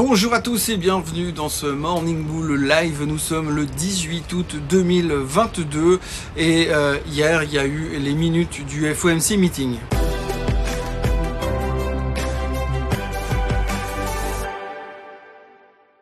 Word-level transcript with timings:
Bonjour 0.00 0.32
à 0.32 0.40
tous 0.40 0.68
et 0.68 0.76
bienvenue 0.76 1.32
dans 1.32 1.48
ce 1.48 1.66
Morning 1.66 2.22
Bull 2.22 2.54
Live. 2.54 3.02
Nous 3.02 3.18
sommes 3.18 3.50
le 3.50 3.66
18 3.66 4.32
août 4.32 4.54
2022 4.68 5.98
et 6.36 6.68
euh, 6.70 6.98
hier 7.08 7.42
il 7.42 7.52
y 7.52 7.58
a 7.58 7.66
eu 7.66 7.98
les 7.98 8.12
minutes 8.12 8.64
du 8.64 8.94
FOMC 8.94 9.36
meeting. 9.36 9.76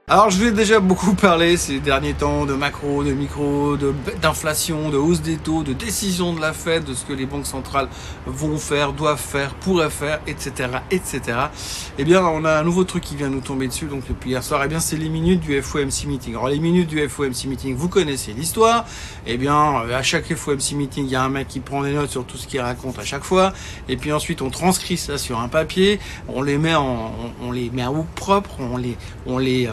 Alors 0.08 0.30
je 0.30 0.38
vais 0.38 0.52
déjà 0.52 0.78
beaucoup 0.78 1.14
parler 1.20 1.56
ces 1.56 1.80
derniers 1.80 2.14
temps 2.14 2.46
de 2.46 2.54
macro, 2.54 3.02
de 3.02 3.10
micro, 3.10 3.76
d'inflation, 4.22 4.88
de, 4.88 4.96
hausse 4.96 5.20
des 5.20 5.36
taux, 5.36 5.64
de 5.64 5.72
décision 5.72 6.32
de 6.32 6.40
la 6.40 6.52
Fed, 6.52 6.84
de 6.84 6.94
ce 6.94 7.04
que 7.04 7.12
les 7.12 7.26
banques 7.26 7.48
centrales 7.48 7.88
vont 8.24 8.56
faire, 8.56 8.92
doivent 8.92 9.18
faire, 9.18 9.56
pourraient 9.56 9.90
faire, 9.90 10.20
etc., 10.28 10.68
etc. 10.92 11.22
Eh 11.98 12.04
bien, 12.04 12.24
on 12.24 12.44
a 12.44 12.52
un 12.52 12.62
nouveau 12.62 12.84
truc 12.84 13.02
qui 13.02 13.16
vient 13.16 13.28
nous 13.28 13.40
tomber 13.40 13.66
dessus 13.66 13.86
donc 13.86 14.06
depuis 14.06 14.30
hier 14.30 14.44
soir. 14.44 14.62
Eh 14.64 14.68
bien, 14.68 14.78
c'est 14.78 14.96
les 14.96 15.08
minutes 15.08 15.40
du 15.40 15.60
FOMC 15.60 16.04
meeting. 16.06 16.34
Alors 16.34 16.50
les 16.50 16.60
minutes 16.60 16.86
du 16.86 17.00
FOMC 17.08 17.46
meeting, 17.46 17.74
vous 17.74 17.88
connaissez 17.88 18.32
l'histoire. 18.32 18.86
Eh 19.26 19.36
bien, 19.36 19.74
à 19.92 20.02
chaque 20.04 20.32
FOMC 20.32 20.74
meeting, 20.76 21.06
il 21.06 21.10
y 21.10 21.16
a 21.16 21.22
un 21.24 21.30
mec 21.30 21.48
qui 21.48 21.58
prend 21.58 21.82
des 21.82 21.92
notes 21.92 22.10
sur 22.10 22.24
tout 22.24 22.36
ce 22.36 22.46
qu'il 22.46 22.60
raconte 22.60 22.96
à 23.00 23.04
chaque 23.04 23.24
fois. 23.24 23.52
Et 23.88 23.96
puis 23.96 24.12
ensuite, 24.12 24.40
on 24.40 24.50
transcrit 24.50 24.98
ça 24.98 25.18
sur 25.18 25.40
un 25.40 25.48
papier, 25.48 25.98
on 26.28 26.42
les 26.42 26.58
met 26.58 26.76
en, 26.76 27.12
on, 27.42 27.50
les 27.50 27.70
met 27.70 27.82
à 27.82 27.90
bout 27.90 28.06
propre, 28.14 28.60
on 28.60 28.76
les, 28.76 28.96
on 29.26 29.38
les 29.38 29.68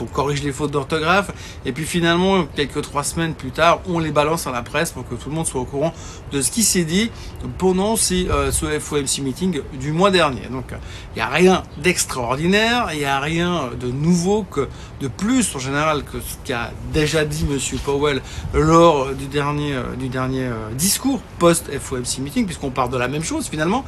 on 0.00 0.06
corrige 0.06 0.42
les 0.42 0.52
fautes 0.52 0.70
d'orthographe, 0.70 1.30
et 1.64 1.72
puis 1.72 1.84
finalement, 1.84 2.46
quelques 2.54 2.82
trois 2.82 3.04
semaines 3.04 3.34
plus 3.34 3.50
tard, 3.50 3.80
on 3.88 3.98
les 3.98 4.10
balance 4.10 4.46
à 4.46 4.52
la 4.52 4.62
presse 4.62 4.92
pour 4.92 5.08
que 5.08 5.14
tout 5.14 5.30
le 5.30 5.34
monde 5.34 5.46
soit 5.46 5.60
au 5.60 5.64
courant 5.64 5.92
de 6.32 6.42
ce 6.42 6.50
qui 6.50 6.62
s'est 6.62 6.84
dit 6.84 7.10
pendant 7.58 7.94
euh, 7.94 8.52
ce 8.52 8.78
FOMC 8.78 9.22
meeting 9.22 9.60
du 9.80 9.92
mois 9.92 10.10
dernier. 10.10 10.42
Donc, 10.50 10.66
il 11.14 11.16
n'y 11.16 11.22
a 11.22 11.28
rien 11.28 11.62
d'extraordinaire, 11.78 12.88
il 12.92 12.98
n'y 12.98 13.04
a 13.04 13.20
rien 13.20 13.70
de 13.78 13.88
nouveau 13.88 14.42
que 14.42 14.68
de 15.00 15.08
plus 15.08 15.54
en 15.54 15.58
général 15.58 16.02
que 16.04 16.20
ce 16.20 16.34
qu'a 16.44 16.70
déjà 16.92 17.24
dit 17.24 17.44
Monsieur 17.48 17.78
Powell 17.78 18.20
lors 18.52 19.14
du 19.14 19.26
dernier, 19.26 19.74
euh, 19.74 19.96
du 19.98 20.08
dernier 20.08 20.46
euh, 20.46 20.70
discours 20.74 21.20
post 21.38 21.70
FOMC 21.78 22.18
meeting, 22.18 22.46
puisqu'on 22.46 22.70
parle 22.70 22.90
de 22.90 22.98
la 22.98 23.08
même 23.08 23.24
chose 23.24 23.48
finalement. 23.48 23.84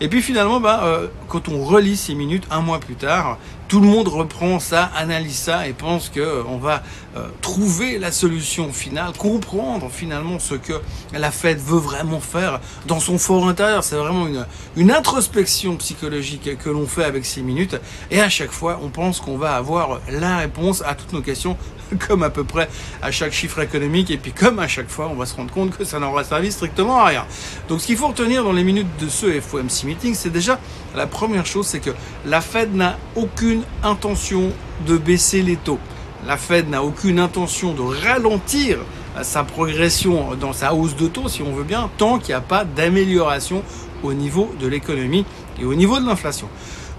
Et 0.00 0.08
puis 0.08 0.22
finalement, 0.22 0.60
bah, 0.60 0.82
euh, 0.84 1.08
quand 1.28 1.48
on 1.48 1.64
relit 1.64 1.96
ces 1.96 2.14
minutes 2.14 2.44
un 2.50 2.60
mois 2.60 2.78
plus 2.78 2.94
tard, 2.94 3.38
tout 3.66 3.80
le 3.80 3.86
monde 3.86 4.08
reprend 4.08 4.60
ça, 4.60 4.90
analyse 4.96 5.36
ça 5.36 5.66
et 5.66 5.72
pense 5.72 6.08
que 6.08 6.20
euh, 6.20 6.42
on 6.48 6.56
va 6.56 6.82
euh, 7.16 7.26
trouver 7.42 7.98
la 7.98 8.12
solution 8.12 8.72
finale, 8.72 9.12
comprendre 9.18 9.90
finalement 9.90 10.38
ce 10.38 10.54
que 10.54 10.72
la 11.12 11.30
Fed 11.30 11.58
veut 11.58 11.78
vraiment 11.78 12.20
faire 12.20 12.60
dans 12.86 13.00
son 13.00 13.18
fort 13.18 13.48
intérieur. 13.48 13.82
C'est 13.82 13.96
vraiment 13.96 14.28
une, 14.28 14.46
une 14.76 14.92
introspection 14.92 15.76
psychologique 15.76 16.56
que 16.58 16.70
l'on 16.70 16.86
fait 16.86 17.04
avec 17.04 17.26
ces 17.26 17.42
minutes. 17.42 17.76
Et 18.10 18.20
à 18.20 18.28
chaque 18.28 18.52
fois, 18.52 18.80
on 18.82 18.88
pense 18.88 19.20
qu'on 19.20 19.36
va 19.36 19.56
avoir 19.56 20.00
la 20.10 20.38
réponse 20.38 20.82
à 20.86 20.94
toutes 20.94 21.12
nos 21.12 21.22
questions, 21.22 21.56
comme 22.08 22.22
à 22.22 22.30
peu 22.30 22.44
près 22.44 22.68
à 23.02 23.10
chaque 23.10 23.32
chiffre 23.32 23.58
économique. 23.60 24.10
Et 24.10 24.16
puis 24.16 24.32
comme 24.32 24.60
à 24.60 24.68
chaque 24.68 24.88
fois, 24.88 25.10
on 25.12 25.16
va 25.16 25.26
se 25.26 25.34
rendre 25.34 25.52
compte 25.52 25.76
que 25.76 25.84
ça 25.84 25.98
n'aura 25.98 26.24
servi 26.24 26.52
strictement 26.52 27.00
à 27.00 27.06
rien. 27.06 27.26
Donc 27.68 27.80
ce 27.80 27.86
qu'il 27.86 27.96
faut 27.96 28.08
retenir 28.08 28.44
dans 28.44 28.52
les 28.52 28.64
minutes 28.64 28.88
de 29.00 29.08
ce 29.08 29.40
FOMC 29.40 29.87
c'est 30.14 30.30
déjà 30.30 30.58
la 30.96 31.06
première 31.06 31.46
chose, 31.46 31.66
c'est 31.66 31.80
que 31.80 31.90
la 32.26 32.40
Fed 32.40 32.74
n'a 32.74 32.98
aucune 33.16 33.62
intention 33.82 34.52
de 34.86 34.96
baisser 34.96 35.42
les 35.42 35.56
taux. 35.56 35.78
La 36.26 36.36
Fed 36.36 36.68
n'a 36.68 36.82
aucune 36.82 37.18
intention 37.18 37.72
de 37.72 37.82
ralentir 37.82 38.78
sa 39.22 39.44
progression 39.44 40.34
dans 40.34 40.52
sa 40.52 40.74
hausse 40.74 40.96
de 40.96 41.06
taux, 41.06 41.28
si 41.28 41.42
on 41.42 41.52
veut 41.52 41.64
bien, 41.64 41.90
tant 41.98 42.18
qu'il 42.18 42.30
n'y 42.30 42.34
a 42.34 42.40
pas 42.40 42.64
d'amélioration 42.64 43.62
au 44.02 44.12
niveau 44.12 44.52
de 44.60 44.66
l'économie 44.66 45.24
et 45.60 45.64
au 45.64 45.74
niveau 45.74 45.98
de 45.98 46.06
l'inflation. 46.06 46.48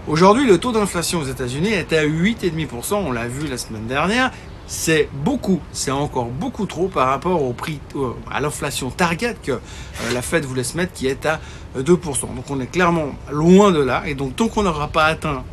Aujourd'hui, 0.08 0.46
le 0.48 0.58
taux 0.58 0.72
d'inflation 0.72 1.20
aux 1.20 1.26
États-Unis 1.26 1.70
est 1.70 1.94
à 1.94 2.04
8,5%, 2.04 2.96
on 2.96 3.12
l'a 3.12 3.28
vu 3.28 3.48
la 3.48 3.58
semaine 3.58 3.86
dernière, 3.86 4.32
c'est 4.70 5.10
beaucoup, 5.12 5.60
c'est 5.72 5.90
encore 5.90 6.28
beaucoup 6.28 6.68
trop 6.68 6.88
par 6.90 7.08
rapport 7.08 7.42
au 7.44 7.54
prix, 7.54 7.80
à 8.32 8.40
l'inflation 8.40 8.92
target 8.92 9.36
que 9.42 9.54
euh, 9.54 9.58
la 10.14 10.22
Fed 10.22 10.46
voulait 10.46 10.64
se 10.64 10.78
mettre 10.78 10.94
qui 10.94 11.08
est 11.08 11.26
à 11.26 11.40
2%. 11.76 11.88
Donc 12.36 12.46
on 12.52 12.60
est 12.62 12.68
clairement 12.68 13.08
loin 13.32 13.72
de 13.72 13.82
là 13.82 14.04
et 14.06 14.14
donc 14.14 14.36
tant 14.36 14.48
qu'on 14.48 14.62
n'aura 14.62 14.88
pas 14.88 15.06
atteint 15.06 15.44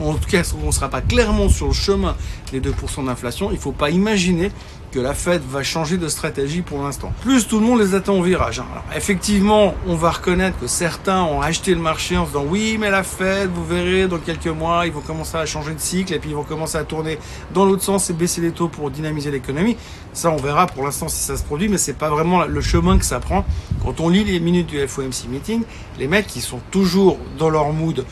en 0.00 0.14
tout 0.14 0.28
cas, 0.28 0.42
on 0.62 0.66
ne 0.66 0.72
sera 0.72 0.88
pas 0.88 1.00
clairement 1.00 1.48
sur 1.48 1.68
le 1.68 1.72
chemin 1.72 2.16
des 2.52 2.60
2% 2.60 3.06
d'inflation, 3.06 3.50
il 3.50 3.54
ne 3.54 3.60
faut 3.60 3.72
pas 3.72 3.90
imaginer 3.90 4.50
que 4.92 5.00
la 5.00 5.14
Fed 5.14 5.42
va 5.42 5.62
changer 5.62 5.98
de 5.98 6.08
stratégie 6.08 6.62
pour 6.62 6.82
l'instant. 6.82 7.12
Plus 7.22 7.46
tout 7.46 7.60
le 7.60 7.66
monde 7.66 7.80
les 7.80 7.94
attend 7.94 8.14
au 8.14 8.22
virage. 8.22 8.60
Hein. 8.60 8.66
Effectivement, 8.94 9.74
on 9.86 9.94
va 9.94 10.10
reconnaître 10.10 10.58
que 10.58 10.66
certains 10.66 11.22
ont 11.22 11.42
acheté 11.42 11.74
le 11.74 11.80
marché 11.80 12.16
en 12.16 12.24
se 12.24 12.30
disant 12.30 12.44
oui, 12.48 12.78
mais 12.80 12.90
la 12.90 13.02
Fed, 13.02 13.50
vous 13.52 13.64
verrez, 13.64 14.08
dans 14.08 14.18
quelques 14.18 14.46
mois, 14.46 14.86
ils 14.86 14.92
vont 14.92 15.00
commencer 15.00 15.36
à 15.36 15.44
changer 15.44 15.74
de 15.74 15.80
cycle 15.80 16.14
et 16.14 16.18
puis 16.18 16.30
ils 16.30 16.36
vont 16.36 16.44
commencer 16.44 16.78
à 16.78 16.84
tourner 16.84 17.18
dans 17.52 17.64
l'autre 17.64 17.82
sens 17.82 18.08
et 18.10 18.12
baisser 18.12 18.40
les 18.40 18.52
taux 18.52 18.68
pour 18.68 18.90
dynamiser 18.90 19.30
l'économie. 19.30 19.76
Ça, 20.12 20.30
on 20.30 20.36
verra 20.36 20.66
pour 20.66 20.84
l'instant 20.84 21.08
si 21.08 21.22
ça 21.22 21.36
se 21.36 21.42
produit, 21.42 21.68
mais 21.68 21.78
c'est 21.78 21.98
pas 21.98 22.08
vraiment 22.08 22.44
le 22.44 22.60
chemin 22.60 22.96
que 22.96 23.04
ça 23.04 23.20
prend. 23.20 23.44
Quand 23.84 24.00
on 24.00 24.08
lit 24.08 24.24
les 24.24 24.40
minutes 24.40 24.68
du 24.68 24.78
FOMC 24.86 25.28
meeting, 25.28 25.62
les 25.98 26.08
mecs 26.08 26.26
qui 26.26 26.40
sont 26.40 26.60
toujours 26.70 27.18
dans 27.38 27.50
leur 27.50 27.72
mood 27.72 28.04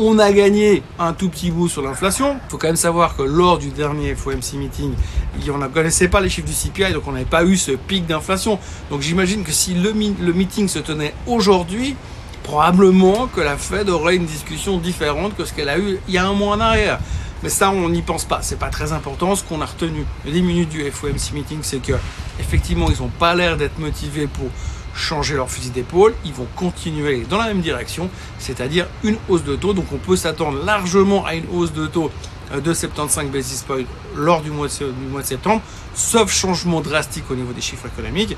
on 0.00 0.18
a 0.18 0.32
gagné 0.32 0.82
un 0.98 1.12
tout 1.12 1.28
petit 1.28 1.50
bout 1.50 1.68
sur 1.68 1.82
l'inflation. 1.82 2.38
Il 2.46 2.50
faut 2.50 2.58
quand 2.58 2.68
même 2.68 2.76
savoir 2.76 3.16
que 3.16 3.22
lors 3.22 3.58
du 3.58 3.68
dernier 3.68 4.14
FOMC 4.14 4.54
meeting, 4.54 4.94
on 5.52 5.58
ne 5.58 5.68
connaissait 5.68 6.08
pas 6.08 6.20
les 6.20 6.30
chiffres 6.30 6.48
du 6.48 6.54
CPI, 6.54 6.92
donc 6.92 7.06
on 7.06 7.12
n'avait 7.12 7.24
pas 7.24 7.44
eu 7.44 7.56
ce 7.56 7.72
pic 7.72 8.06
d'inflation. 8.06 8.58
Donc 8.90 9.02
j'imagine 9.02 9.44
que 9.44 9.52
si 9.52 9.74
le, 9.74 9.92
meeting 9.92 10.68
se 10.68 10.78
tenait 10.78 11.14
aujourd'hui, 11.26 11.96
probablement 12.42 13.26
que 13.26 13.40
la 13.40 13.56
Fed 13.56 13.90
aurait 13.90 14.16
une 14.16 14.24
discussion 14.24 14.78
différente 14.78 15.36
que 15.36 15.44
ce 15.44 15.52
qu'elle 15.52 15.68
a 15.68 15.78
eu 15.78 15.98
il 16.08 16.14
y 16.14 16.18
a 16.18 16.26
un 16.26 16.32
mois 16.32 16.56
en 16.56 16.60
arrière. 16.60 16.98
Mais 17.42 17.48
ça, 17.48 17.70
on 17.70 17.88
n'y 17.88 18.02
pense 18.02 18.24
pas. 18.24 18.40
C'est 18.42 18.58
pas 18.58 18.68
très 18.68 18.92
important. 18.92 19.34
Ce 19.34 19.44
qu'on 19.44 19.60
a 19.60 19.66
retenu 19.66 20.04
les 20.26 20.42
minutes 20.42 20.68
du 20.70 20.90
FOMC 20.90 21.32
meeting, 21.32 21.58
c'est 21.62 21.82
que 21.82 21.94
effectivement, 22.38 22.88
ils 22.90 23.02
n'ont 23.02 23.08
pas 23.08 23.34
l'air 23.34 23.56
d'être 23.56 23.78
motivés 23.78 24.26
pour 24.26 24.48
changer 24.94 25.36
leur 25.36 25.50
fusil 25.50 25.70
d'épaule, 25.70 26.14
ils 26.24 26.32
vont 26.32 26.46
continuer 26.56 27.24
dans 27.28 27.38
la 27.38 27.46
même 27.46 27.60
direction, 27.60 28.10
c'est-à-dire 28.38 28.86
une 29.02 29.16
hausse 29.28 29.44
de 29.44 29.56
taux. 29.56 29.72
Donc 29.72 29.86
on 29.92 29.98
peut 29.98 30.16
s'attendre 30.16 30.62
largement 30.64 31.24
à 31.24 31.34
une 31.34 31.46
hausse 31.52 31.72
de 31.72 31.86
taux 31.86 32.10
euh, 32.52 32.60
de 32.60 32.74
75 32.74 33.26
basis 33.30 33.62
points 33.62 33.84
lors 34.16 34.42
du 34.42 34.50
mois, 34.50 34.66
de, 34.66 35.22
septembre, 35.22 35.62
sauf 35.94 36.32
changement 36.32 36.80
drastique 36.80 37.24
au 37.30 37.34
niveau 37.34 37.52
des 37.52 37.60
chiffres 37.60 37.86
économiques. 37.86 38.36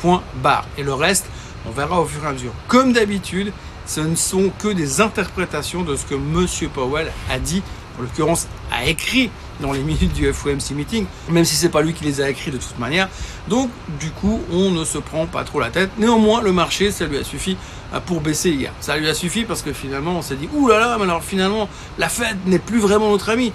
Point 0.00 0.22
barre. 0.42 0.66
Et 0.78 0.82
le 0.82 0.94
reste, 0.94 1.26
on 1.66 1.70
verra 1.70 2.00
au 2.00 2.06
fur 2.06 2.24
et 2.24 2.28
à 2.28 2.32
mesure. 2.32 2.52
Comme 2.68 2.92
d'habitude, 2.92 3.52
ce 3.86 4.00
ne 4.00 4.14
sont 4.14 4.50
que 4.58 4.68
des 4.68 5.00
interprétations 5.00 5.82
de 5.82 5.96
ce 5.96 6.06
que 6.06 6.14
M. 6.14 6.46
Powell 6.72 7.10
a 7.30 7.38
dit, 7.38 7.62
en 7.98 8.02
l'occurrence 8.02 8.46
a 8.72 8.86
écrit 8.86 9.30
dans 9.60 9.72
les 9.72 9.82
minutes 9.82 10.12
du 10.12 10.32
FOMC 10.32 10.72
meeting, 10.74 11.06
même 11.28 11.44
si 11.44 11.56
c'est 11.56 11.68
pas 11.68 11.82
lui 11.82 11.92
qui 11.92 12.04
les 12.04 12.20
a 12.20 12.30
écrits 12.30 12.50
de 12.50 12.56
toute 12.56 12.78
manière. 12.78 13.08
Donc, 13.48 13.70
du 14.00 14.10
coup, 14.10 14.40
on 14.52 14.70
ne 14.70 14.84
se 14.84 14.98
prend 14.98 15.26
pas 15.26 15.44
trop 15.44 15.60
la 15.60 15.70
tête. 15.70 15.90
Néanmoins, 15.98 16.42
le 16.42 16.52
marché, 16.52 16.90
ça 16.90 17.06
lui 17.06 17.18
a 17.18 17.24
suffi 17.24 17.56
euh, 17.94 18.00
pour 18.00 18.20
baisser 18.20 18.50
hier. 18.50 18.72
Ça 18.80 18.96
lui 18.96 19.08
a 19.08 19.14
suffi 19.14 19.44
parce 19.44 19.62
que 19.62 19.72
finalement, 19.72 20.12
on 20.12 20.22
s'est 20.22 20.36
dit, 20.36 20.48
ouh 20.54 20.68
là 20.68 20.78
là, 20.80 20.96
mais 20.98 21.04
alors 21.04 21.22
finalement, 21.22 21.68
la 21.98 22.08
Fed 22.08 22.36
n'est 22.46 22.58
plus 22.58 22.78
vraiment 22.78 23.10
notre 23.10 23.30
ami. 23.30 23.52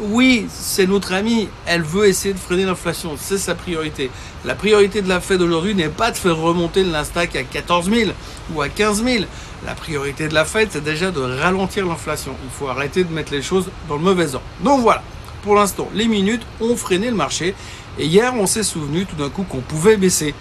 Oui, 0.00 0.46
c'est 0.50 0.86
notre 0.86 1.14
ami. 1.14 1.48
Elle 1.64 1.82
veut 1.82 2.06
essayer 2.06 2.34
de 2.34 2.38
freiner 2.38 2.64
l'inflation. 2.66 3.14
C'est 3.18 3.38
sa 3.38 3.54
priorité. 3.54 4.10
La 4.44 4.54
priorité 4.54 5.00
de 5.00 5.08
la 5.08 5.20
Fed 5.20 5.40
aujourd'hui 5.40 5.74
n'est 5.74 5.88
pas 5.88 6.10
de 6.10 6.16
faire 6.16 6.36
remonter 6.36 6.82
le 6.82 6.90
Nasdaq 6.90 7.34
à 7.36 7.42
14 7.42 7.90
000 7.90 8.10
ou 8.54 8.60
à 8.60 8.68
15 8.68 9.02
000. 9.02 9.24
La 9.64 9.74
priorité 9.74 10.26
de 10.26 10.34
la 10.34 10.44
Fed, 10.44 10.68
c'est 10.72 10.82
déjà 10.82 11.10
de 11.12 11.20
ralentir 11.20 11.86
l'inflation. 11.86 12.34
Il 12.44 12.50
faut 12.50 12.68
arrêter 12.68 13.04
de 13.04 13.12
mettre 13.12 13.32
les 13.32 13.42
choses 13.42 13.70
dans 13.88 13.96
le 13.96 14.02
mauvais 14.02 14.34
ordre. 14.34 14.46
Donc 14.60 14.80
voilà. 14.80 15.02
Pour 15.42 15.54
l'instant, 15.54 15.88
les 15.94 16.06
minutes 16.06 16.42
ont 16.60 16.76
freiné 16.76 17.10
le 17.10 17.16
marché. 17.16 17.54
Et 17.98 18.06
hier, 18.06 18.32
on 18.34 18.46
s'est 18.46 18.62
souvenu 18.62 19.06
tout 19.06 19.16
d'un 19.16 19.28
coup 19.28 19.44
qu'on 19.44 19.60
pouvait 19.60 19.96
baisser. 19.96 20.34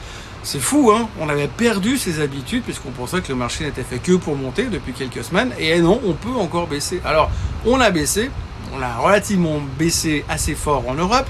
C'est 0.43 0.59
fou, 0.59 0.91
hein 0.91 1.07
On 1.19 1.29
avait 1.29 1.47
perdu 1.47 1.97
ses 1.97 2.19
habitudes 2.19 2.63
puisqu'on 2.63 2.89
pensait 2.89 3.21
que 3.21 3.29
le 3.29 3.35
marché 3.35 3.63
n'était 3.63 3.83
fait 3.83 3.99
que 3.99 4.13
pour 4.13 4.35
monter 4.35 4.65
depuis 4.65 4.93
quelques 4.93 5.23
semaines. 5.23 5.51
Et 5.59 5.79
non, 5.79 6.01
on 6.05 6.13
peut 6.13 6.35
encore 6.39 6.67
baisser. 6.67 6.99
Alors, 7.05 7.29
on 7.65 7.79
a 7.79 7.91
baissé, 7.91 8.31
on 8.75 8.81
a 8.81 8.97
relativement 8.97 9.61
baissé 9.77 10.25
assez 10.29 10.55
fort 10.55 10.83
en 10.87 10.95
Europe. 10.95 11.27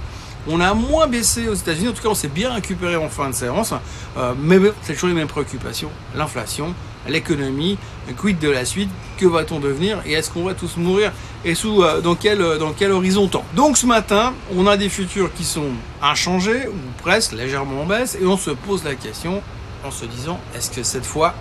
On 0.48 0.62
a 0.62 0.74
moins 0.74 1.08
baissé 1.08 1.50
aux 1.50 1.54
États-Unis. 1.54 1.90
En 1.90 1.94
tout 1.94 2.02
cas, 2.02 2.10
on 2.10 2.16
s'est 2.16 2.30
bien 2.30 2.54
récupéré 2.54 2.96
en 2.96 3.10
fin 3.10 3.30
de 3.30 3.36
séance. 3.36 3.74
Euh, 4.18 4.34
mais 4.40 4.60
c'est 4.82 4.94
toujours 4.94 5.10
les 5.10 5.16
mêmes 5.16 5.28
préoccupations. 5.28 5.92
L'inflation, 6.16 6.74
l'économie, 7.08 7.78
quid 8.18 8.40
de 8.40 8.50
la 8.50 8.66
suite, 8.66 8.90
que 9.18 9.26
va-t-on 9.26 9.60
devenir 9.60 10.02
et 10.06 10.14
est-ce 10.14 10.30
qu'on 10.32 10.44
va 10.44 10.54
tous 10.54 10.78
mourir 10.78 11.12
et 11.46 11.56
sous 11.56 11.84
euh, 11.84 12.02
dans 12.02 12.16
quel 12.16 12.42
euh, 12.42 12.58
dans 12.58 12.72
quel 12.72 12.92
horizon 12.92 13.28
temps. 13.28 13.46
Donc 13.56 13.78
ce 13.78 13.86
matin, 13.86 14.34
on 14.56 14.68
a 14.68 14.78
des 14.78 14.90
futurs 14.90 15.34
qui 15.34 15.44
sont 15.44 15.70
inchangés 16.02 16.68
ou 16.68 17.02
presque 17.02 17.34
légèrement 17.34 17.82
en 17.82 17.86
baisse 17.86 18.18
et 18.20 18.26
on 18.26 18.38
se 18.38 18.52
pose 18.52 18.84
la 18.84 18.96
question 18.96 19.42
en 19.84 19.92
se 19.92 20.06
disant 20.06 20.40
est-ce 20.56 20.72
que 20.72 20.84
cette 20.84 21.06
fois 21.06 21.34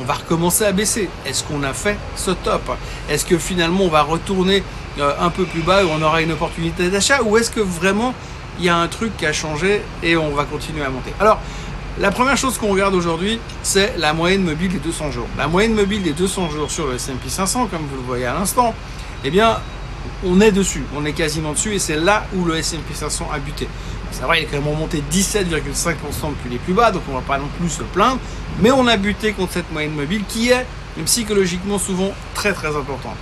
on 0.00 0.04
va 0.04 0.14
recommencer 0.14 0.64
à 0.64 0.72
baisser? 0.72 1.08
Est-ce 1.24 1.44
qu'on 1.44 1.62
a 1.62 1.72
fait 1.72 1.96
ce 2.16 2.32
top? 2.32 2.62
Est-ce 3.08 3.24
que 3.24 3.38
finalement 3.38 3.84
on 3.84 3.88
va 3.88 4.02
retourner 4.02 4.62
euh, 4.98 5.12
un 5.20 5.30
peu 5.30 5.44
plus 5.44 5.62
bas 5.62 5.82
et 5.82 5.86
on 5.86 6.02
aura 6.02 6.22
une 6.22 6.32
opportunité 6.32 6.90
d'achat 6.90 7.22
ou 7.22 7.36
est-ce 7.36 7.50
que 7.50 7.60
vraiment 7.60 8.14
il 8.58 8.66
y 8.66 8.68
a 8.68 8.76
un 8.76 8.86
truc 8.86 9.16
qui 9.16 9.26
a 9.26 9.32
changé 9.32 9.82
et 10.02 10.16
on 10.16 10.30
va 10.30 10.44
continuer 10.44 10.84
à 10.84 10.90
monter? 10.90 11.12
Alors 11.20 11.40
la 12.00 12.10
première 12.10 12.36
chose 12.36 12.58
qu'on 12.58 12.72
regarde 12.72 12.94
aujourd'hui, 12.94 13.38
c'est 13.62 13.96
la 13.98 14.12
moyenne 14.12 14.42
mobile 14.42 14.72
des 14.72 14.78
200 14.78 15.12
jours. 15.12 15.28
La 15.38 15.46
moyenne 15.46 15.74
mobile 15.74 16.02
des 16.02 16.12
200 16.12 16.50
jours 16.50 16.70
sur 16.70 16.88
le 16.88 16.96
S&P 16.96 17.28
500, 17.28 17.68
comme 17.68 17.82
vous 17.82 17.96
le 17.96 18.02
voyez 18.02 18.26
à 18.26 18.34
l'instant, 18.34 18.74
eh 19.22 19.30
bien, 19.30 19.60
on 20.24 20.40
est 20.40 20.50
dessus, 20.50 20.82
on 20.96 21.04
est 21.04 21.12
quasiment 21.12 21.52
dessus, 21.52 21.74
et 21.74 21.78
c'est 21.78 21.96
là 21.96 22.26
où 22.34 22.44
le 22.44 22.56
S&P 22.56 22.94
500 22.94 23.28
a 23.32 23.38
buté. 23.38 23.68
C'est 24.10 24.22
vrai, 24.22 24.40
il 24.40 24.42
est 24.42 24.46
quand 24.46 24.56
même 24.56 24.68
remonté 24.68 25.04
17,5% 25.12 26.30
depuis 26.30 26.50
les 26.50 26.58
plus 26.58 26.72
bas, 26.72 26.90
donc 26.90 27.02
on 27.08 27.14
va 27.14 27.20
pas 27.20 27.38
non 27.38 27.48
plus 27.60 27.68
se 27.68 27.82
plaindre, 27.82 28.18
mais 28.60 28.72
on 28.72 28.88
a 28.88 28.96
buté 28.96 29.32
contre 29.32 29.52
cette 29.52 29.70
moyenne 29.72 29.94
mobile 29.94 30.24
qui 30.28 30.50
est 30.50 30.66
psychologiquement 31.04 31.78
souvent 31.78 32.12
très 32.34 32.52
très 32.52 32.76
importante. 32.76 33.16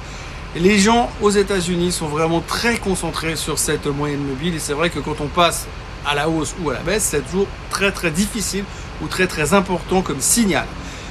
les 0.55 0.79
gens 0.79 1.11
aux 1.23 1.31
États-Unis 1.31 1.93
sont 1.93 2.09
vraiment 2.09 2.41
très 2.47 2.77
concentrés 2.77 3.37
sur 3.37 3.59
cette 3.59 3.87
moyenne 3.87 4.23
mobile, 4.23 4.55
et 4.55 4.59
c'est 4.59 4.75
vrai 4.75 4.89
que 4.89 4.99
quand 4.99 5.21
on 5.21 5.29
passe 5.29 5.67
à 6.07 6.15
la 6.15 6.29
hausse 6.29 6.55
ou 6.63 6.71
à 6.71 6.75
la 6.75 6.81
baisse, 6.81 7.05
c'est 7.05 7.23
toujours 7.23 7.47
très 7.71 7.93
très 7.93 8.11
difficile 8.11 8.65
ou 9.03 9.09
très 9.09 9.27
très 9.27 9.55
important 9.55 10.03
comme 10.03 10.21
signal. 10.21 10.67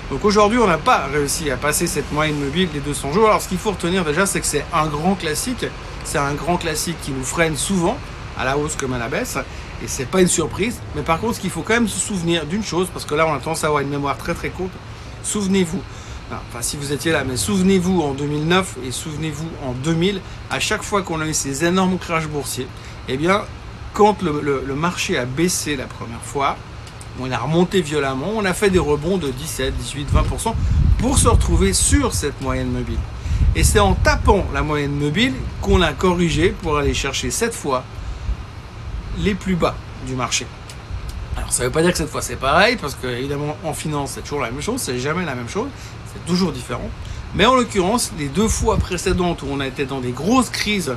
Donc 0.09 0.25
aujourd'hui, 0.25 0.59
on 0.59 0.67
n'a 0.67 0.77
pas 0.77 1.07
réussi 1.11 1.49
à 1.51 1.57
passer 1.57 1.88
cette 1.88 2.11
moyenne 2.11 2.38
mobile 2.38 2.69
des 2.73 2.81
200 2.81 3.13
jours. 3.13 3.27
Alors 3.27 3.41
ce 3.41 3.47
qu'il 3.47 3.57
faut 3.57 3.71
retenir 3.71 4.03
déjà, 4.03 4.25
c'est 4.25 4.41
que 4.41 4.45
c'est 4.45 4.65
un 4.73 4.88
grand 4.88 5.15
classique. 5.15 5.65
C'est 6.03 6.17
un 6.17 6.33
grand 6.33 6.57
classique 6.57 6.97
qui 7.01 7.11
nous 7.11 7.23
freine 7.23 7.55
souvent, 7.55 7.97
à 8.38 8.43
la 8.43 8.57
hausse 8.57 8.75
comme 8.75 8.91
à 8.91 8.97
la 8.97 9.07
baisse. 9.07 9.38
Et 9.81 9.88
c'est 9.88 10.05
pas 10.05 10.19
une 10.19 10.27
surprise. 10.27 10.81
Mais 10.95 11.01
par 11.01 11.19
contre, 11.19 11.35
ce 11.35 11.39
qu'il 11.39 11.49
faut 11.49 11.61
quand 11.61 11.73
même 11.73 11.87
se 11.87 11.99
souvenir 11.99 12.45
d'une 12.45 12.63
chose, 12.63 12.87
parce 12.91 13.05
que 13.05 13.15
là, 13.15 13.25
on 13.25 13.33
a 13.33 13.39
tendance 13.39 13.63
à 13.63 13.67
avoir 13.67 13.81
une 13.81 13.89
mémoire 13.89 14.17
très 14.17 14.33
très 14.33 14.49
courte. 14.49 14.73
Souvenez-vous, 15.23 15.81
enfin 16.31 16.61
si 16.61 16.75
vous 16.75 16.91
étiez 16.91 17.11
là, 17.11 17.23
mais 17.23 17.37
souvenez-vous 17.37 18.01
en 18.01 18.13
2009 18.13 18.77
et 18.85 18.91
souvenez-vous 18.91 19.47
en 19.65 19.71
2000, 19.71 20.19
à 20.49 20.59
chaque 20.59 20.83
fois 20.83 21.03
qu'on 21.03 21.21
a 21.21 21.27
eu 21.27 21.33
ces 21.33 21.63
énormes 21.63 21.97
crashs 21.97 22.27
boursiers, 22.27 22.67
eh 23.07 23.17
bien, 23.17 23.44
quand 23.93 24.21
le 24.21 24.75
marché 24.75 25.17
a 25.17 25.25
baissé 25.25 25.75
la 25.75 25.85
première 25.85 26.21
fois, 26.21 26.57
on 27.19 27.31
a 27.31 27.38
remonté 27.38 27.81
violemment, 27.81 28.31
on 28.35 28.45
a 28.45 28.53
fait 28.53 28.69
des 28.69 28.79
rebonds 28.79 29.17
de 29.17 29.29
17, 29.29 29.75
18, 29.75 30.09
20% 30.13 30.53
pour 30.97 31.17
se 31.17 31.27
retrouver 31.27 31.73
sur 31.73 32.13
cette 32.13 32.39
moyenne 32.41 32.71
mobile. 32.71 32.99
Et 33.55 33.63
c'est 33.63 33.79
en 33.79 33.93
tapant 33.95 34.45
la 34.53 34.61
moyenne 34.61 34.93
mobile 34.93 35.33
qu'on 35.61 35.81
a 35.81 35.93
corrigé 35.93 36.49
pour 36.61 36.77
aller 36.77 36.93
chercher 36.93 37.31
cette 37.31 37.53
fois 37.53 37.83
les 39.19 39.35
plus 39.35 39.55
bas 39.55 39.75
du 40.07 40.15
marché. 40.15 40.47
Alors 41.35 41.51
ça 41.51 41.63
ne 41.63 41.67
veut 41.67 41.73
pas 41.73 41.81
dire 41.81 41.91
que 41.91 41.97
cette 41.97 42.09
fois 42.09 42.21
c'est 42.21 42.37
pareil, 42.37 42.77
parce 42.77 42.95
que 42.95 43.07
évidemment 43.07 43.57
en 43.63 43.73
finance 43.73 44.11
c'est 44.15 44.21
toujours 44.21 44.41
la 44.41 44.51
même 44.51 44.61
chose, 44.61 44.79
c'est 44.79 44.99
jamais 44.99 45.25
la 45.25 45.35
même 45.35 45.49
chose, 45.49 45.67
c'est 46.13 46.25
toujours 46.25 46.51
différent. 46.51 46.89
Mais 47.35 47.45
en 47.45 47.55
l'occurrence, 47.55 48.11
les 48.17 48.27
deux 48.27 48.47
fois 48.47 48.77
précédentes 48.77 49.41
où 49.41 49.47
on 49.49 49.59
a 49.59 49.67
été 49.67 49.85
dans 49.85 50.01
des 50.01 50.11
grosses 50.11 50.49
crises 50.49 50.95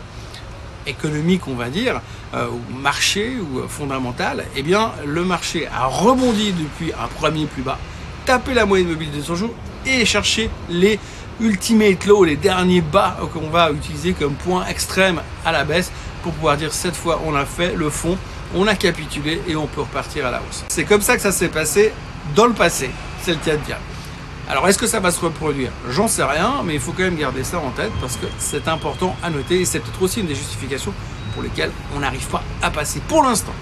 économique, 0.87 1.47
on 1.49 1.55
va 1.55 1.69
dire, 1.69 2.01
euh, 2.35 2.49
ou 2.49 2.79
marché 2.79 3.37
ou 3.41 3.61
euh, 3.61 3.69
fondamental, 3.69 4.45
eh 4.57 4.63
bien, 4.63 4.93
le 5.07 5.25
marché 5.25 5.67
a 5.67 5.87
rebondi 5.87 6.53
depuis 6.53 6.93
un 6.93 7.07
premier 7.09 7.47
plus 7.47 7.63
bas, 7.63 7.79
tapé 8.25 8.55
la 8.55 8.67
moyenne 8.67 8.89
mobile 8.89 9.11
de 9.11 9.17
200 9.17 9.35
jours 9.37 9.55
et 9.87 10.05
cherché 10.05 10.51
les 10.71 10.99
ultimate 11.41 12.07
low, 12.07 12.25
les 12.25 12.37
derniers 12.37 12.81
bas 12.81 13.17
qu'on 13.33 13.51
va 13.51 13.71
utiliser 13.73 14.13
comme 14.13 14.35
point 14.35 14.67
extrême 14.67 15.21
à 15.45 15.53
la 15.53 15.65
baisse 15.65 15.91
pour 16.23 16.33
pouvoir 16.33 16.57
dire 16.57 16.73
cette 16.73 16.95
fois 16.95 17.21
on 17.27 17.35
a 17.35 17.45
fait 17.45 17.75
le 17.75 17.91
fond, 17.91 18.17
on 18.55 18.67
a 18.67 18.75
capitulé 18.75 19.43
et 19.49 19.57
on 19.57 19.67
peut 19.67 19.81
repartir 19.81 20.27
à 20.27 20.31
la 20.31 20.39
hausse. 20.39 20.65
C'est 20.69 20.85
comme 20.85 21.03
ça 21.03 21.17
que 21.17 21.23
ça 21.23 21.33
s'est 21.33 21.49
passé 21.49 21.93
dans 22.35 22.47
le 22.47 22.53
passé, 22.53 22.91
c'est 23.23 23.33
le 23.33 23.39
cas 23.39 23.57
de 23.57 23.65
dire. 23.65 23.79
Alors 24.49 24.69
est-ce 24.69 24.79
que 24.79 24.87
ça 24.87 25.01
va 25.01 25.11
se 25.11 25.21
reproduire 25.21 25.71
J'en 25.89 26.07
sais 26.07 26.23
rien, 26.23 26.63
mais 26.65 26.75
il 26.75 26.81
faut 26.81 26.93
quand 26.93 27.03
même 27.03 27.17
garder 27.17 27.45
ça 27.45 27.59
en 27.59 27.71
tête 27.71 27.93
parce 28.01 28.17
que 28.17 28.27
c'est 28.39 28.69
important 28.69 29.17
à 29.23 29.31
noter 29.31 29.61
et 29.61 29.65
c'est 29.65 29.81
peut-être 29.81 30.03
aussi 30.03 30.21
une 30.21 30.27
des 30.27 30.35
justifications 30.35 30.93
pour 31.33 31.43
lesquelles 31.43 31.71
on 31.97 32.01
n'arrive 32.01 32.27
pas 32.29 32.43
à 32.61 32.71
passer 32.71 33.01
pour 33.09 33.23
l'instant 33.23 33.55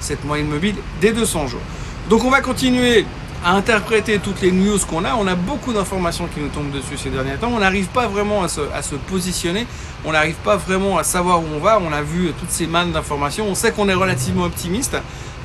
cette 0.00 0.24
moyenne 0.24 0.48
mobile 0.48 0.76
des 1.00 1.12
200 1.12 1.46
jours. 1.46 1.60
Donc 2.08 2.24
on 2.24 2.30
va 2.30 2.40
continuer 2.40 3.04
à 3.44 3.52
interpréter 3.52 4.18
toutes 4.18 4.40
les 4.40 4.50
news 4.50 4.78
qu'on 4.88 5.04
a. 5.04 5.14
On 5.14 5.26
a 5.26 5.34
beaucoup 5.34 5.72
d'informations 5.72 6.26
qui 6.26 6.40
nous 6.40 6.48
tombent 6.48 6.70
dessus 6.70 6.96
ces 6.96 7.10
derniers 7.10 7.36
temps. 7.36 7.50
On 7.54 7.60
n'arrive 7.60 7.88
pas 7.88 8.06
vraiment 8.06 8.42
à 8.42 8.48
se, 8.48 8.94
positionner. 9.08 9.66
On 10.04 10.12
n'arrive 10.12 10.36
pas 10.36 10.56
vraiment 10.56 10.96
à 10.98 11.04
savoir 11.04 11.40
où 11.40 11.46
on 11.54 11.58
va. 11.58 11.78
On 11.80 11.92
a 11.92 12.02
vu 12.02 12.32
toutes 12.38 12.50
ces 12.50 12.66
mannes 12.66 12.92
d'informations. 12.92 13.46
On 13.46 13.54
sait 13.54 13.72
qu'on 13.72 13.88
est 13.88 13.94
relativement 13.94 14.44
optimiste. 14.44 14.96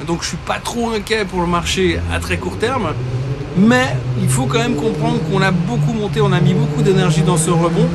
Donc 0.07 0.23
je 0.23 0.29
suis 0.29 0.37
pas 0.37 0.59
trop 0.59 0.91
inquiet 0.91 1.25
pour 1.25 1.41
le 1.41 1.47
marché 1.47 1.99
à 2.13 2.19
très 2.19 2.37
court 2.37 2.57
terme. 2.57 2.93
Mais 3.57 3.95
il 4.21 4.27
faut 4.27 4.45
quand 4.45 4.59
même 4.59 4.75
comprendre 4.75 5.19
qu'on 5.29 5.41
a 5.41 5.51
beaucoup 5.51 5.93
monté, 5.93 6.19
on 6.19 6.33
a 6.33 6.41
mis 6.41 6.53
beaucoup 6.53 6.81
d'énergie 6.81 7.21
dans 7.21 7.37
ce 7.37 7.49
rebond 7.49 7.87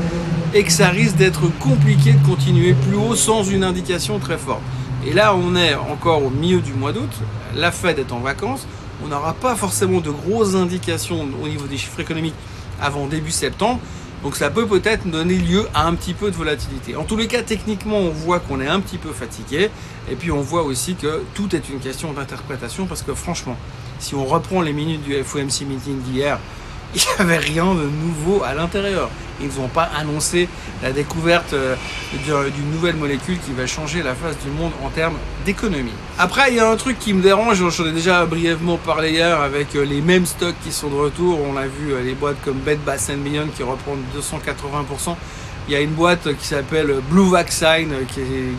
et 0.55 0.65
que 0.65 0.73
ça 0.73 0.89
risque 0.89 1.17
d'être 1.17 1.49
compliqué 1.59 2.13
de 2.13 2.27
continuer 2.27 2.73
plus 2.73 2.97
haut 2.97 3.15
sans 3.15 3.45
une 3.45 3.63
indication 3.63 4.19
très 4.19 4.39
forte. 4.39 4.63
Et 5.07 5.13
là, 5.13 5.35
on 5.35 5.55
est 5.57 5.75
encore 5.75 6.25
au 6.25 6.31
milieu 6.31 6.61
du 6.61 6.73
mois 6.73 6.93
d'août, 6.93 7.11
la 7.55 7.73
Fed 7.73 7.99
est 7.99 8.11
en 8.13 8.21
vacances, 8.21 8.67
on 9.05 9.09
n'aura 9.09 9.35
pas 9.35 9.55
forcément 9.55 10.01
de 10.01 10.11
grosses 10.11 10.55
indications 10.55 11.27
au 11.43 11.49
niveau 11.49 11.67
des 11.67 11.77
chiffres 11.77 12.01
économiques 12.01 12.35
avant 12.81 13.07
début 13.07 13.31
septembre. 13.31 13.81
Donc 14.23 14.37
ça 14.37 14.51
peut 14.51 14.67
peut-être 14.67 15.09
donner 15.09 15.37
lieu 15.37 15.67
à 15.75 15.87
un 15.87 15.95
petit 15.95 16.13
peu 16.13 16.31
de 16.31 16.37
volatilité. 16.37 16.97
En 16.97 17.05
tous 17.05 17.17
les 17.17 17.27
cas, 17.27 17.43
techniquement, 17.43 17.99
on 17.99 18.11
voit 18.11 18.39
qu'on 18.41 18.61
est 18.61 18.69
un 18.69 18.81
petit 18.81 18.99
peu 18.99 19.13
fatigué. 19.13 19.71
Et 20.11 20.15
puis 20.15 20.31
on 20.31 20.41
voit 20.41 20.63
aussi 20.63 20.95
que 20.95 21.23
tout 21.35 21.55
est 21.57 21.71
une 21.71 21.79
question 21.79 22.13
d'interprétation 22.13 22.85
parce 22.87 23.03
que 23.03 23.15
franchement, 23.15 23.57
si 24.01 24.15
on 24.15 24.25
reprend 24.25 24.63
les 24.63 24.73
minutes 24.73 25.03
du 25.03 25.15
FOMC 25.23 25.67
meeting 25.69 26.01
d'hier, 26.01 26.39
il 26.95 27.01
n'y 27.01 27.07
avait 27.19 27.39
rien 27.39 27.75
de 27.75 27.85
nouveau 27.85 28.43
à 28.43 28.55
l'intérieur. 28.55 29.11
Ils 29.41 29.61
n'ont 29.61 29.69
pas 29.69 29.89
annoncé 29.97 30.49
la 30.83 30.93
découverte 30.93 31.55
euh, 31.55 31.77
d'une 32.13 32.71
nouvelle 32.73 32.97
molécule 32.97 33.39
qui 33.39 33.53
va 33.53 33.67
changer 33.67 34.03
la 34.03 34.15
face 34.15 34.37
du 34.45 34.51
monde 34.51 34.73
en 34.85 34.91
termes 34.91 35.17
d'économie. 35.47 35.95
Après, 36.19 36.51
il 36.51 36.57
y 36.57 36.61
a 36.61 36.69
un 36.69 36.77
truc 36.77 36.99
qui 36.99 37.15
me 37.15 37.23
dérange, 37.23 37.65
j'en 37.71 37.87
ai 37.87 37.93
déjà 37.93 38.27
brièvement 38.27 38.77
parlé 38.77 39.13
hier 39.13 39.41
avec 39.41 39.75
euh, 39.77 39.85
les 39.85 40.01
mêmes 40.01 40.27
stocks 40.27 40.57
qui 40.63 40.73
sont 40.73 40.89
de 40.89 40.97
retour. 40.97 41.39
On 41.41 41.57
a 41.57 41.67
vu 41.67 41.93
euh, 41.93 42.03
les 42.03 42.15
boîtes 42.15 42.43
comme 42.45 42.59
Bed 42.59 42.81
Bath 42.85 43.11
Beyond 43.11 43.49
qui 43.57 43.63
reprennent 43.63 44.03
280%. 44.19 45.17
Il 45.69 45.75
y 45.75 45.77
a 45.77 45.81
une 45.81 45.93
boîte 45.93 46.37
qui 46.37 46.47
s'appelle 46.47 46.97
Blue 47.09 47.31
Vaccine, 47.31 47.93
qui 48.13 48.21
est 48.21 48.53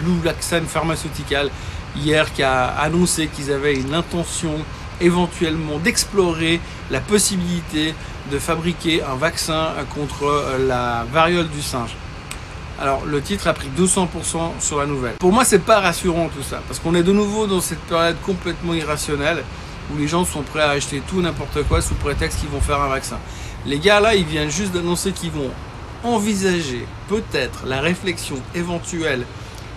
Blue 0.00 0.18
Vaccine 0.24 0.64
Pharmaceutical, 0.66 1.50
hier 1.96 2.32
qui 2.32 2.42
a 2.42 2.66
annoncé 2.66 3.28
qu'ils 3.28 3.52
avaient 3.52 3.74
une 3.74 3.94
intention 3.94 4.54
éventuellement 5.00 5.78
d'explorer 5.78 6.60
la 6.90 7.00
possibilité 7.00 7.94
de 8.30 8.38
fabriquer 8.38 9.02
un 9.02 9.16
vaccin 9.16 9.68
contre 9.94 10.24
euh, 10.24 10.66
la 10.66 11.04
variole 11.12 11.48
du 11.48 11.62
singe. 11.62 11.94
Alors 12.80 13.04
le 13.06 13.20
titre 13.22 13.46
a 13.46 13.54
pris 13.54 13.68
200% 13.76 14.06
sur 14.60 14.78
la 14.78 14.86
nouvelle. 14.86 15.14
Pour 15.18 15.32
moi 15.32 15.44
c'est 15.44 15.60
pas 15.60 15.80
rassurant 15.80 16.28
tout 16.28 16.42
ça, 16.42 16.60
parce 16.66 16.78
qu'on 16.78 16.94
est 16.94 17.02
de 17.02 17.12
nouveau 17.12 17.46
dans 17.46 17.60
cette 17.60 17.80
période 17.80 18.16
complètement 18.24 18.74
irrationnelle 18.74 19.42
où 19.92 19.98
les 19.98 20.08
gens 20.08 20.24
sont 20.24 20.42
prêts 20.42 20.62
à 20.62 20.70
acheter 20.70 21.00
tout 21.06 21.20
n'importe 21.20 21.62
quoi 21.68 21.80
sous 21.80 21.94
prétexte 21.94 22.40
qu'ils 22.40 22.48
vont 22.48 22.60
faire 22.60 22.80
un 22.80 22.88
vaccin. 22.88 23.18
Les 23.64 23.78
gars 23.78 24.00
là 24.00 24.14
ils 24.14 24.26
viennent 24.26 24.50
juste 24.50 24.72
d'annoncer 24.72 25.12
qu'ils 25.12 25.30
vont 25.30 25.50
envisager 26.04 26.86
peut-être 27.08 27.64
la 27.66 27.80
réflexion 27.80 28.36
éventuelle 28.54 29.24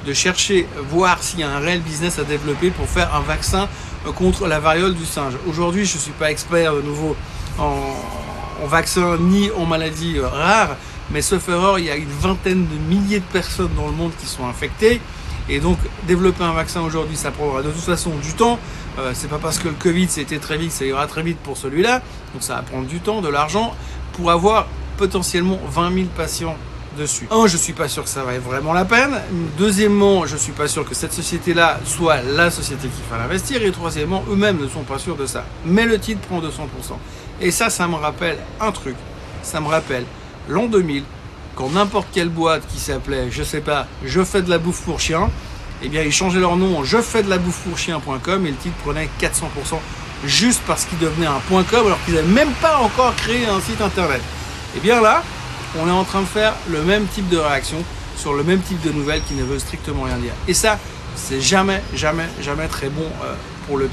de 0.06 0.13
chercher, 0.13 0.68
voir 0.89 1.22
s'il 1.22 1.39
y 1.39 1.44
a 1.44 1.50
un 1.50 1.60
réel 1.60 1.82
business 1.82 2.20
à 2.20 2.24
développer 2.24 2.70
pour 2.70 2.88
faire 2.88 3.13
un 3.15 3.22
vaccin 3.22 3.68
euh, 4.08 4.12
contre 4.12 4.48
la 4.48 4.60
variole 4.60 4.94
du 4.94 5.06
singe. 5.06 5.34
Aujourd'hui, 5.48 5.86
je 5.86 5.96
ne 5.96 6.00
suis 6.00 6.12
pas 6.12 6.32
expert 6.32 6.74
de 6.74 6.82
nouveau 6.82 7.15
en, 7.58 8.65
vaccin 8.65 9.18
ni 9.20 9.50
en 9.51 9.65
maladies 9.65 10.18
euh, 10.18 10.27
rares, 10.27 10.75
mais 11.12 11.22
sauf 11.22 11.48
erreur, 11.50 11.79
il 11.79 11.86
y 11.86 11.89
a 11.89 11.96
une 11.96 12.10
vingtaine 12.10 12.65
de 12.68 12.75
milliers 12.94 13.20
de 13.20 13.25
personnes 13.25 13.74
dans 13.75 13.88
le 13.88 13.94
monde 13.94 14.12
qui 14.20 14.25
sont 14.25 14.46
infectées. 14.46 15.01
Et 15.50 15.60
donc, 15.60 15.79
développer 16.08 16.44
un 16.44 16.53
vaccin 16.53 16.82
aujourd'hui, 16.82 17.18
ça 17.18 17.32
prendra 17.32 17.63
de 17.63 17.72
toute 17.72 17.82
façon 17.82 18.12
du 18.22 18.34
temps. 18.34 18.60
Euh, 19.00 19.12
c'est 19.13 19.29
pas 19.29 19.39
parce 19.39 19.58
que 19.58 19.68
le 19.68 19.74
Covid 19.74 20.08
c'était 20.08 20.38
très 20.38 20.58
vite, 20.58 20.72
ça 20.72 20.86
ira 20.86 21.08
très 21.08 21.24
vite 21.24 21.39
pour 21.39 21.58
celui-là. 21.58 22.01
Donc, 22.34 22.44
ça 22.44 22.56
va 22.56 22.62
prendre 22.62 22.88
du 22.88 23.00
temps, 23.00 23.22
de 23.22 23.29
l'argent 23.29 23.74
pour 24.13 24.32
avoir 24.32 24.68
potentiellement 24.98 25.60
20 25.70 25.94
000 25.94 26.06
patients 26.15 26.56
dessus. 26.98 27.27
Un, 27.31 27.48
je 27.48 27.58
suis 27.58 27.74
pas 27.74 27.88
sûr 27.88 28.03
que 28.03 28.10
ça 28.10 28.24
va 28.24 28.34
être 28.34 28.43
vraiment 28.43 28.74
la 28.74 28.86
peine. 28.86 29.19
Deuxièmement, 29.58 30.25
je 30.25 30.38
suis 30.38 30.51
pas 30.51 30.67
sûr 30.67 30.88
que 30.88 30.96
cette 30.96 31.13
société-là 31.13 31.79
soit 31.86 32.22
la 32.22 32.51
société 32.51 32.88
qui 32.88 33.01
va 33.10 33.17
l'investir. 33.17 33.63
Et 33.63 33.72
troisièmement, 33.72 34.24
eux-mêmes 34.29 34.58
ne 34.60 34.67
sont 34.67 34.84
pas 34.84 35.00
sûrs 35.00 35.15
de 35.15 35.25
ça. 35.25 35.46
Mais 35.65 35.86
le 35.86 36.00
titre 36.00 36.22
prend 36.22 36.39
200%. 36.39 36.43
Et 37.41 37.51
ça, 37.51 37.69
ça 37.69 37.88
me 37.88 37.96
rappelle 37.96 38.38
un 38.60 38.72
truc. 38.72 38.96
Ça 39.43 39.62
me 39.62 39.67
rappelle 39.67 40.03
l'an 40.48 40.65
2000, 40.65 41.03
quand 41.55 41.69
n'importe 41.72 42.08
quelle 42.13 42.29
boîte 42.29 42.63
qui 42.67 42.79
s'appelait, 42.79 43.29
je 43.31 43.43
sais 43.43 43.62
pas, 43.62 43.88
je 44.03 44.24
fais 44.24 44.41
de 44.41 44.50
la 44.50 44.58
bouffe 44.58 44.81
pour 44.81 45.00
chien, 45.00 45.29
eh 45.81 45.88
bien, 45.88 46.01
ils 46.01 46.12
changeaient 46.12 46.39
leur 46.39 46.58
nom 46.58 46.79
en 46.79 46.84
je 46.84 46.98
fais 47.01 47.24
de 47.24 47.29
la 47.29 47.38
bouffe 47.38 47.60
pour 47.60 47.79
et 47.79 47.91
le 47.91 48.55
titre 48.55 48.75
prenait 48.84 49.10
400% 49.22 49.77
juste 50.25 50.62
parce 50.67 50.86
qu'il 50.86 50.98
devenait 51.00 51.27
un 51.27 51.39
.com 51.50 51.86
alors 51.86 52.03
qu'ils 52.03 52.15
n'avaient 52.15 52.27
même 52.27 52.51
pas 52.62 52.77
encore 52.77 53.15
créé 53.15 53.46
un 53.46 53.62
site 53.62 53.81
internet. 53.81 54.19
Et 54.19 54.77
eh 54.77 54.79
bien 54.81 55.01
là, 55.01 55.24
on 55.77 55.88
est 55.88 55.91
en 55.91 56.03
train 56.03 56.21
de 56.21 56.27
faire 56.27 56.53
le 56.69 56.81
même 56.83 57.05
type 57.07 57.29
de 57.29 57.38
réaction 57.38 57.77
sur 58.15 58.33
le 58.33 58.43
même 58.43 58.61
type 58.61 58.81
de 58.81 58.91
nouvelles 58.91 59.21
qui 59.27 59.33
ne 59.33 59.43
veut 59.43 59.59
strictement 59.59 60.03
rien 60.03 60.17
dire. 60.17 60.33
Et 60.47 60.53
ça, 60.53 60.77
c'est 61.15 61.41
jamais, 61.41 61.81
jamais, 61.93 62.27
jamais 62.41 62.67
très 62.67 62.89
bon 62.89 63.05
euh, 63.23 63.33
pour 63.67 63.77
le 63.77 63.89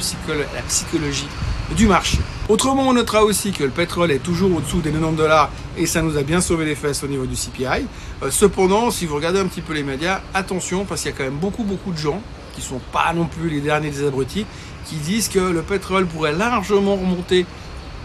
la 0.55 0.63
psychologie 0.63 1.29
du 1.75 1.87
marché. 1.87 2.19
Autrement, 2.49 2.89
on 2.89 2.93
notera 2.93 3.25
aussi 3.25 3.53
que 3.53 3.65
le 3.65 3.71
pétrole 3.71 4.13
est 4.13 4.23
toujours 4.23 4.55
au-dessous 4.55 4.81
des 4.81 4.91
90 4.91 5.17
dollars 5.17 5.51
et 5.77 5.87
ça 5.87 6.01
nous 6.03 6.17
a 6.17 6.23
bien 6.23 6.41
sauvé 6.41 6.65
les 6.65 6.77
fesses 6.77 7.03
au 7.03 7.09
niveau 7.09 7.27
du 7.27 7.35
CPI. 7.35 7.87
Euh, 8.23 8.31
cependant, 8.31 8.91
si 8.91 9.07
vous 9.07 9.17
regardez 9.17 9.41
un 9.41 9.47
petit 9.47 9.61
peu 9.61 9.75
les 9.75 9.83
médias, 9.83 10.21
attention 10.33 10.85
parce 10.85 11.03
qu'il 11.03 11.11
y 11.11 11.15
a 11.15 11.17
quand 11.17 11.25
même 11.25 11.39
beaucoup, 11.39 11.65
beaucoup 11.65 11.93
de 11.93 11.99
gens 11.99 12.21
qui 12.55 12.63
sont 12.63 12.81
pas 12.93 13.13
non 13.15 13.27
plus 13.27 13.51
les 13.51 13.61
derniers 13.61 13.91
des 13.91 14.07
abrutis 14.07 14.47
qui 14.87 14.97
disent 14.97 15.29
que 15.29 15.41
le 15.41 15.63
pétrole 15.63 16.07
pourrait 16.07 16.33
largement 16.33 16.95
remonter 16.95 17.45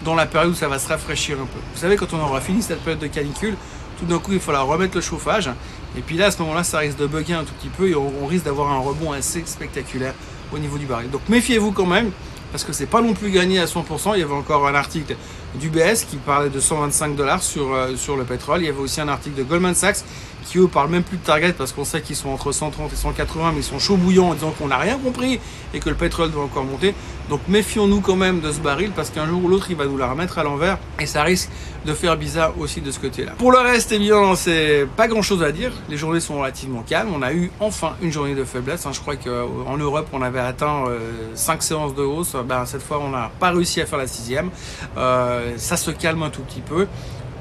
dans 0.03 0.15
la 0.15 0.25
période 0.25 0.51
où 0.51 0.55
ça 0.55 0.67
va 0.67 0.79
se 0.79 0.87
rafraîchir 0.87 1.37
un 1.37 1.45
peu. 1.45 1.59
Vous 1.73 1.79
savez, 1.79 1.95
quand 1.95 2.13
on 2.13 2.19
aura 2.19 2.41
fini 2.41 2.61
cette 2.61 2.81
période 2.81 2.99
de 2.99 3.07
canicule, 3.07 3.55
tout 3.99 4.05
d'un 4.05 4.19
coup 4.19 4.33
il 4.33 4.39
falloir 4.39 4.65
remettre 4.65 4.95
le 4.95 5.01
chauffage. 5.01 5.49
Et 5.97 6.01
puis 6.01 6.17
là, 6.17 6.27
à 6.27 6.31
ce 6.31 6.41
moment-là, 6.41 6.63
ça 6.63 6.79
risque 6.79 6.97
de 6.97 7.07
bugger 7.07 7.33
un 7.33 7.43
tout 7.43 7.53
petit 7.53 7.69
peu 7.69 7.89
et 7.89 7.95
on, 7.95 8.25
risque 8.25 8.45
d'avoir 8.45 8.71
un 8.71 8.79
rebond 8.79 9.11
assez 9.11 9.43
spectaculaire 9.45 10.13
au 10.53 10.57
niveau 10.57 10.77
du 10.77 10.85
baril. 10.85 11.09
Donc 11.09 11.21
méfiez-vous 11.29 11.71
quand 11.71 11.85
même, 11.85 12.11
parce 12.51 12.63
que 12.63 12.73
c'est 12.73 12.85
pas 12.87 13.01
non 13.01 13.13
plus 13.13 13.31
gagné 13.31 13.59
à 13.59 13.65
100%. 13.65 14.13
Il 14.15 14.19
y 14.19 14.23
avait 14.23 14.33
encore 14.33 14.67
un 14.67 14.75
article 14.75 15.15
du 15.55 15.69
BS 15.69 16.05
qui 16.09 16.17
parlait 16.17 16.49
de 16.49 16.59
125 16.59 17.15
dollars 17.15 17.43
sur, 17.43 17.73
euh, 17.73 17.95
sur 17.95 18.15
le 18.15 18.23
pétrole. 18.23 18.61
Il 18.61 18.65
y 18.65 18.69
avait 18.69 18.79
aussi 18.79 19.01
un 19.01 19.07
article 19.07 19.37
de 19.37 19.43
Goldman 19.43 19.75
Sachs 19.75 20.03
qui 20.45 20.57
eux 20.57 20.67
parlent 20.67 20.89
même 20.89 21.03
plus 21.03 21.17
de 21.17 21.23
target 21.23 21.53
parce 21.53 21.71
qu'on 21.71 21.85
sait 21.85 22.01
qu'ils 22.01 22.15
sont 22.15 22.29
entre 22.29 22.51
130 22.51 22.91
et 22.91 22.95
180, 22.95 23.51
mais 23.53 23.59
ils 23.59 23.63
sont 23.63 23.79
chauds 23.79 23.97
bouillants 23.97 24.29
en 24.29 24.33
disant 24.33 24.51
qu'on 24.51 24.67
n'a 24.67 24.77
rien 24.77 24.97
compris 24.97 25.39
et 25.73 25.79
que 25.79 25.89
le 25.89 25.95
pétrole 25.95 26.31
doit 26.31 26.43
encore 26.43 26.63
monter. 26.63 26.95
Donc 27.29 27.41
méfions-nous 27.47 28.01
quand 28.01 28.15
même 28.15 28.41
de 28.41 28.51
ce 28.51 28.59
baril 28.59 28.91
parce 28.95 29.09
qu'un 29.09 29.27
jour 29.27 29.43
ou 29.43 29.47
l'autre 29.47 29.67
il 29.69 29.77
va 29.77 29.85
nous 29.85 29.97
la 29.97 30.09
remettre 30.09 30.39
à 30.39 30.43
l'envers 30.43 30.77
et 30.99 31.05
ça 31.05 31.23
risque 31.23 31.49
de 31.85 31.93
faire 31.93 32.15
bizarre 32.17 32.53
aussi 32.59 32.81
de 32.81 32.91
ce 32.91 32.99
côté-là. 32.99 33.31
Pour 33.37 33.51
le 33.51 33.57
reste, 33.57 33.91
eh 33.91 33.99
bien, 33.99 34.35
c'est 34.35 34.85
pas 34.95 35.07
grand-chose 35.07 35.41
à 35.41 35.51
dire. 35.51 35.71
Les 35.89 35.97
journées 35.97 36.19
sont 36.19 36.39
relativement 36.39 36.83
calmes. 36.83 37.09
On 37.13 37.21
a 37.21 37.33
eu 37.33 37.51
enfin 37.59 37.93
une 38.01 38.11
journée 38.11 38.35
de 38.35 38.43
faiblesse. 38.43 38.85
Hein. 38.85 38.91
Je 38.93 38.99
crois 38.99 39.15
qu'en 39.15 39.77
Europe, 39.77 40.07
on 40.13 40.21
avait 40.21 40.39
atteint 40.39 40.85
5 41.33 41.53
euh, 41.53 41.61
séances 41.61 41.95
de 41.95 42.03
hausse. 42.03 42.35
Ben, 42.47 42.65
cette 42.65 42.83
fois, 42.83 42.99
on 42.99 43.09
n'a 43.09 43.31
pas 43.39 43.49
réussi 43.51 43.81
à 43.81 43.85
faire 43.85 43.97
la 43.97 44.07
sixième. 44.07 44.51
Euh, 44.97 45.40
ça 45.57 45.77
se 45.77 45.91
calme 45.91 46.23
un 46.23 46.29
tout 46.29 46.41
petit 46.41 46.61
peu. 46.61 46.87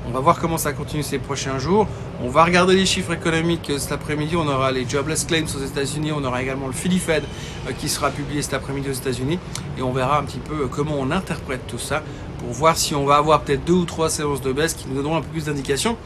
On 0.07 0.13
va 0.13 0.21
voir 0.21 0.41
comment 0.41 0.57
ça 0.57 0.73
continue 0.73 1.03
ces 1.03 1.19
prochains 1.19 1.59
jours. 1.59 1.87
On 2.23 2.31
va 2.31 2.45
regarder 2.45 2.75
les 2.75 2.87
chiffres 2.87 3.13
économiques 3.13 3.71
cet 3.79 3.93
après-midi. 3.93 4.35
On 4.35 4.49
aura 4.49 4.73
les 4.73 4.89
jobless 4.89 5.25
claims 5.25 5.45
aux 5.45 5.65
États-Unis. 5.65 6.11
On 6.13 6.25
aura 6.25 6.43
également 6.43 6.67
le 6.67 6.73
Philly 6.73 6.99
Fed 6.99 7.23
euh, 7.69 7.73
qui 7.79 7.89
sera 7.89 8.11
publié 8.11 8.41
cet 8.43 8.55
après-midi 8.55 8.89
aux 8.89 8.95
États-Unis. 8.95 9.39
Et 9.79 9.83
on 9.83 9.93
verra 9.93 10.19
un 10.19 10.25
petit 10.25 10.39
peu 10.39 10.67
comment 10.69 10.97
on 10.99 11.11
interprète 11.11 11.67
tout 11.67 11.79
ça 11.79 12.03
pour 12.39 12.51
voir 12.51 12.79
si 12.79 12.95
on 12.95 13.05
va 13.05 13.17
avoir 13.17 13.43
peut-être 13.43 13.65
deux 13.65 13.75
ou 13.75 13.85
trois 13.85 14.09
séances 14.09 14.41
de 14.41 14.53
baisse 14.53 14.73
qui 14.75 14.89
nous 14.89 14.95
donneront 14.95 15.17
un 15.17 15.21
peu 15.21 15.29
plus 15.29 15.45
d'indications. 15.45 15.97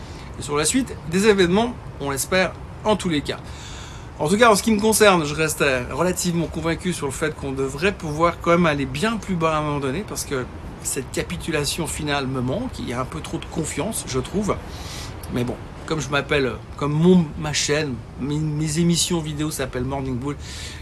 Sur 0.41 0.57
la 0.57 0.65
suite 0.65 0.95
des 1.11 1.29
événements, 1.29 1.75
on 2.01 2.11
l'espère 2.11 2.53
en 2.85 2.97
tous 2.97 3.09
les 3.09 3.21
cas. 3.21 3.39
En 4.19 4.29
tout 4.29 4.37
cas, 4.37 4.51
en 4.51 4.57
ce 4.57 4.63
qui 4.63 4.73
me 4.73 4.81
concerne, 4.81 5.25
je 5.25 5.35
reste 5.35 5.65
relativement 5.93 6.47
convaincu 6.47 6.93
sur 6.93 7.07
le 7.07 7.13
fait 7.13 7.35
qu'on 7.35 7.53
devrait 7.53 7.93
pouvoir 7.93 8.35
quand 8.41 8.51
même 8.51 8.67
aller 8.67 8.87
bien 8.87 9.17
plus 9.17 9.35
bas 9.35 9.55
à 9.55 9.59
un 9.59 9.63
moment 9.63 9.81
donné 9.81 10.05
parce 10.07 10.25
que 10.25 10.45
cette 10.85 11.11
capitulation 11.13 11.87
finale 11.87 12.27
me 12.27 12.41
manque. 12.41 12.79
Il 12.79 12.89
y 12.89 12.93
a 12.93 13.01
un 13.01 13.05
peu 13.05 13.21
trop 13.21 13.39
de 13.39 13.45
confiance, 13.47 14.05
je 14.07 14.19
trouve. 14.19 14.57
Mais 15.33 15.45
bon, 15.45 15.57
comme 15.87 16.01
je 16.01 16.09
m'appelle, 16.09 16.53
comme 16.77 16.93
mon, 16.93 17.27
ma 17.39 17.53
chaîne, 17.53 17.95
mes, 18.21 18.79
émissions 18.79 19.21
vidéo 19.21 19.51
s'appellent 19.51 19.85
Morning 19.85 20.17
Bull, 20.17 20.37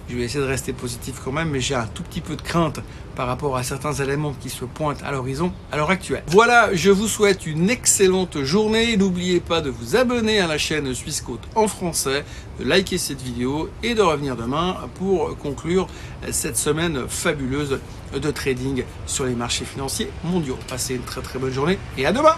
je 0.08 0.16
vais 0.16 0.22
essayer 0.22 0.40
de 0.40 0.48
rester 0.48 0.72
positif 0.72 1.20
quand 1.24 1.32
même, 1.32 1.50
mais 1.50 1.60
j'ai 1.60 1.74
un 1.74 1.86
tout 1.86 2.02
petit 2.02 2.20
peu 2.20 2.36
de 2.36 2.42
crainte 2.42 2.80
par 3.16 3.26
rapport 3.26 3.56
à 3.56 3.62
certains 3.62 3.92
éléments 3.92 4.34
qui 4.40 4.48
se 4.48 4.64
pointent 4.64 5.02
à 5.02 5.10
l'horizon 5.10 5.52
à 5.70 5.76
l'heure 5.76 5.90
actuelle. 5.90 6.22
Voilà, 6.28 6.74
je 6.74 6.90
vous 6.90 7.08
souhaite 7.08 7.46
une 7.46 7.68
excellente 7.68 8.42
journée. 8.42 8.96
N'oubliez 8.96 9.40
pas 9.40 9.60
de 9.60 9.70
vous 9.70 9.96
abonner 9.96 10.40
à 10.40 10.46
la 10.46 10.58
chaîne 10.58 10.94
Suisse 10.94 11.24
en 11.54 11.68
français, 11.68 12.24
de 12.58 12.64
liker 12.64 12.98
cette 12.98 13.20
vidéo 13.20 13.70
et 13.82 13.94
de 13.94 14.02
revenir 14.02 14.36
demain 14.36 14.76
pour 14.94 15.36
conclure 15.36 15.88
cette 16.30 16.56
semaine 16.56 17.08
fabuleuse 17.08 17.80
de 18.18 18.30
trading 18.30 18.84
sur 19.06 19.24
les 19.24 19.34
marchés 19.34 19.64
financiers 19.64 20.10
mondiaux. 20.24 20.58
Passez 20.68 20.94
une 20.94 21.02
très 21.02 21.20
très 21.22 21.38
bonne 21.38 21.52
journée 21.52 21.78
et 21.96 22.06
à 22.06 22.12
demain. 22.12 22.36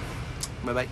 Bye 0.64 0.74
bye. 0.74 0.88